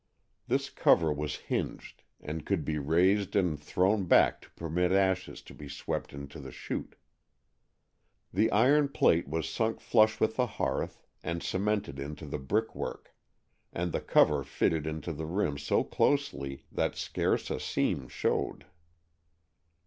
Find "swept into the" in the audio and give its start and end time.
5.69-6.51